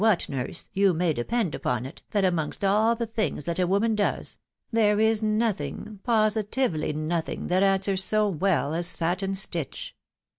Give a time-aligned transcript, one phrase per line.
[0.03, 3.93] what, nurse, you may depend upon it, that amongst all the things that a woman
[3.93, 4.39] does,
[4.71, 9.95] there is nothing, positively nothing, that answers so well as satin stitch."